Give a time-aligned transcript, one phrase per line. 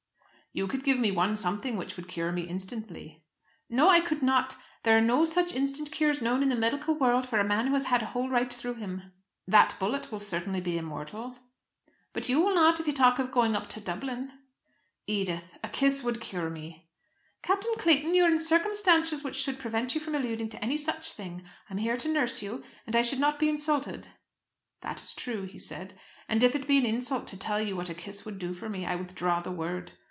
[0.53, 3.23] "You could give one something which would cure me instantly."
[3.69, 4.57] "No, I could not!
[4.83, 7.73] There are no such instant cures known in the medical world for a man who
[7.75, 9.13] has had a hole right through him."
[9.47, 11.37] "That bullet will certainly be immortal."
[12.11, 14.39] "But you will not if you talk of going up to Dublin."
[15.07, 16.89] "Edith, a kiss would cure me."
[17.41, 21.13] "Captain Clayton, you are in circumstances which should prevent you from alluding to any such
[21.13, 21.45] thing.
[21.69, 24.09] I am here to nurse you, and I should not be insulted."
[24.81, 25.97] "That is true," he said.
[26.27, 28.67] "And if it be an insult to tell you what a kiss would do for
[28.67, 29.93] me, I withdraw the word.